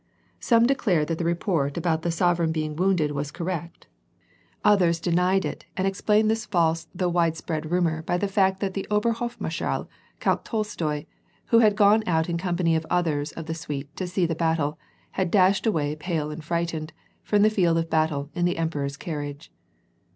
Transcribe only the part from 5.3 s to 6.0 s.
it and